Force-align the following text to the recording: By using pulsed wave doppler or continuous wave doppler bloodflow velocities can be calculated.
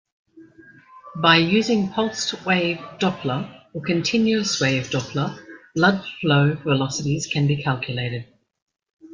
By 1.21 1.37
using 1.37 1.89
pulsed 1.91 2.43
wave 2.43 2.79
doppler 2.97 3.65
or 3.75 3.83
continuous 3.83 4.59
wave 4.59 4.89
doppler 4.89 5.39
bloodflow 5.77 6.59
velocities 6.63 7.27
can 7.27 7.45
be 7.45 7.61
calculated. 7.61 8.25